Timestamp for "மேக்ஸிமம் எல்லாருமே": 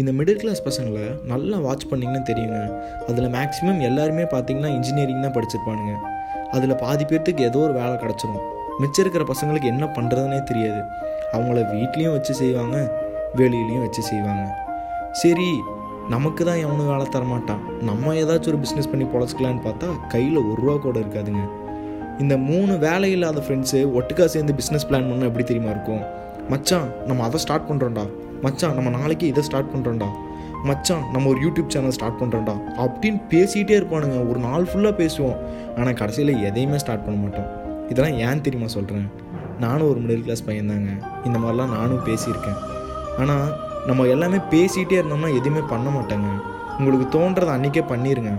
3.34-4.24